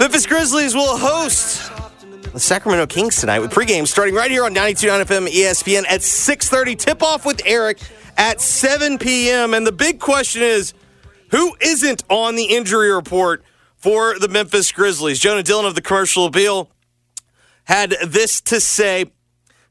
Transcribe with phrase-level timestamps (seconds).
[0.00, 1.70] Memphis Grizzlies will host
[2.32, 6.76] the Sacramento Kings tonight with pregame starting right here on 92.9 FM ESPN at 6.30.
[6.76, 7.78] Tip-off with Eric
[8.16, 9.54] at 7 p.m.
[9.54, 10.74] And the big question is,
[11.30, 13.44] who isn't on the injury report
[13.76, 15.20] for the Memphis Grizzlies?
[15.20, 16.68] Jonah Dillon of the Commercial Appeal
[17.64, 19.06] had this to say.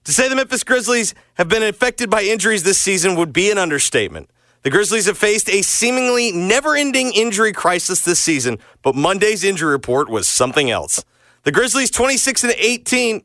[0.05, 3.57] To say the Memphis Grizzlies have been affected by injuries this season would be an
[3.57, 4.29] understatement.
[4.63, 9.71] The Grizzlies have faced a seemingly never ending injury crisis this season, but Monday's injury
[9.71, 11.03] report was something else.
[11.43, 13.23] The Grizzlies 26 and 18,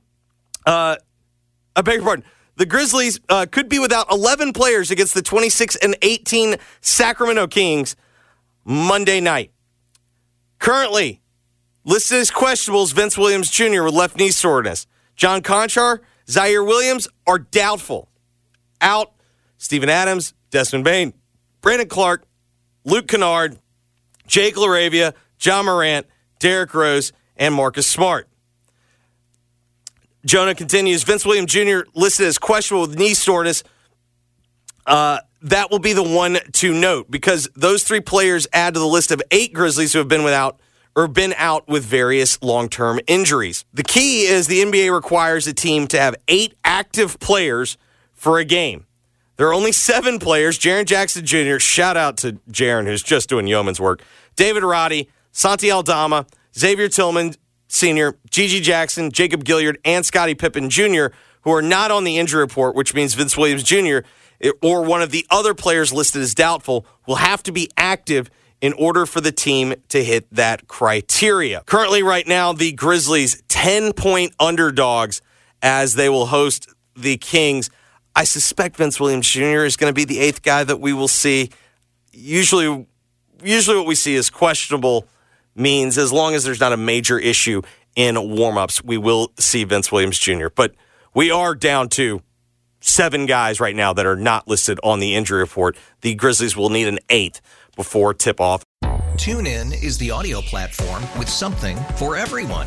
[0.67, 0.97] uh,
[1.77, 2.25] I beg your pardon.
[2.57, 7.95] The Grizzlies uh, could be without 11 players against the 26 and 18 Sacramento Kings
[8.65, 9.53] Monday night.
[10.59, 11.23] Currently,
[11.85, 13.85] listed as questionables Vince Williams Jr.
[13.85, 14.89] with left knee soreness.
[15.15, 18.09] John Konchar, Ziaire Williams are doubtful.
[18.81, 19.13] Out.
[19.57, 21.13] Steven Adams, Desmond Bane,
[21.61, 22.25] Brandon Clarke,
[22.85, 23.59] Luke Kennard,
[24.27, 26.07] Jake LaRavia, John Morant,
[26.39, 28.29] Derrick Rose, and Marcus Smart.
[30.25, 31.05] Jonah continues.
[31.05, 31.81] Vince Williams Jr.
[31.95, 33.63] listed as questionable with knee soreness.
[34.87, 38.87] Uh, that will be the one to note because those three players add to the
[38.87, 40.61] list of eight Grizzlies who have been without
[40.97, 43.65] or been out with various long term injuries.
[43.73, 47.79] The key is the NBA requires a team to have eight active players
[48.15, 48.87] for a game.
[49.39, 50.59] There are only seven players.
[50.59, 54.03] Jaren Jackson Jr., shout out to Jaren, who's just doing yeoman's work.
[54.35, 56.27] David Roddy, Santi Aldama,
[56.57, 57.35] Xavier Tillman
[57.69, 61.07] Sr., GG Jackson, Jacob Gilyard, and Scottie Pippen Jr.,
[61.43, 63.99] who are not on the injury report, which means Vince Williams Jr.
[64.41, 68.31] Eh, or one of the other players listed as doubtful will have to be active
[68.61, 71.63] in order for the team to hit that criteria.
[71.65, 75.23] Currently, right now, the Grizzlies 10 point underdogs
[75.63, 77.71] as they will host the Kings.
[78.19, 79.63] I suspect Vince Williams Jr.
[79.63, 81.51] is going to be the eighth guy that we will see.
[82.11, 82.85] Usually,
[83.45, 85.07] usually what we see is questionable
[85.55, 87.63] means as long as there's not a major issue
[87.95, 90.49] in warmups, we will see Vince Williams Jr.
[90.53, 90.75] But
[91.15, 92.21] we are down to
[92.81, 95.77] seven guys right now that are not listed on the injury report.
[96.01, 97.41] The Grizzlies will need an eighth
[97.77, 98.65] before tip off.
[99.17, 102.67] Tune in is the audio platform with something for everyone.